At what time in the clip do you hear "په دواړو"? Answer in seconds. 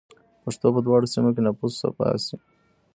0.75-1.11